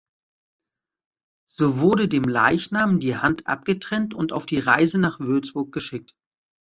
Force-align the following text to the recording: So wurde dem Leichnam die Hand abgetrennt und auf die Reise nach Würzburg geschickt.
So 1.47 1.77
wurde 1.77 2.07
dem 2.07 2.23
Leichnam 2.23 2.99
die 2.99 3.17
Hand 3.17 3.45
abgetrennt 3.45 4.15
und 4.15 4.33
auf 4.33 4.47
die 4.47 4.57
Reise 4.57 4.97
nach 4.99 5.19
Würzburg 5.19 5.71
geschickt. 5.71 6.15